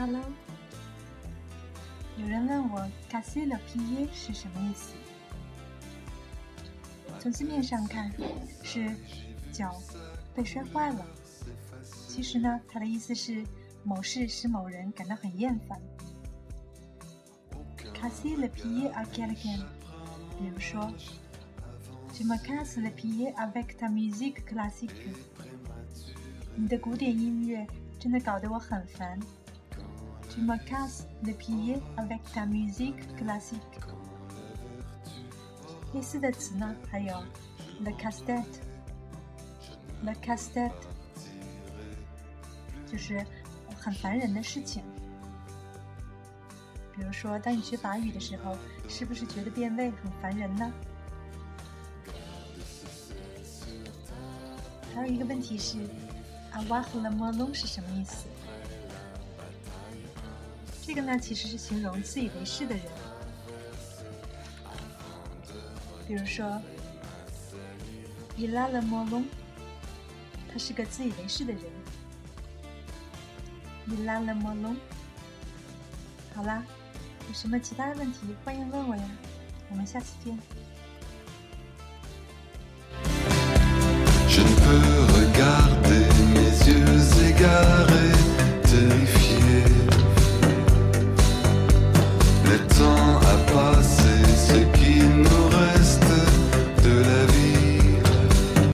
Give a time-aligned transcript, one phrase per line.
[0.00, 0.22] Hello，
[2.16, 4.94] 有人问我 “casser le pied” 是什么意思？
[7.18, 8.10] 从字面上看，
[8.62, 8.96] 是
[9.52, 9.78] 脚
[10.34, 11.04] 被摔坏了。
[12.08, 13.44] 其实呢，它的意思是
[13.84, 15.78] 某事使某人感到很厌烦。
[17.92, 19.66] “casser le pied à quelqu'un”，
[20.38, 20.90] 比如说
[22.14, 25.12] ，“tu me casses le pied avec ta musique classique”，
[26.56, 27.66] 你的古典音乐
[27.98, 29.20] 真的搞得我很烦。
[30.30, 33.58] Tu me casses le pied avec ta musique classique。
[35.92, 37.12] 类似的词呢，还有
[37.80, 40.70] le casse-tête，le casse-tête，
[42.86, 43.26] 就是
[43.76, 44.84] 很烦人的事情。
[46.94, 48.56] 比如说，当你学法语的时候，
[48.88, 50.72] 是不是觉得变位很烦人呢？
[54.94, 55.78] 还有一个问题是
[56.52, 58.28] ，avoir le melon 是什么意思？
[60.92, 62.84] 这个呢，其实是形容自以为是的人。
[66.04, 66.60] 比如说
[68.36, 69.22] ，Ila le molon，
[70.52, 71.62] 他是个自以为是的人。
[73.88, 74.74] Ila le molon，。
[76.34, 76.64] 好啦，
[77.28, 79.10] 有什么其他的问题，欢迎问我呀。
[79.70, 80.36] 我们下次见。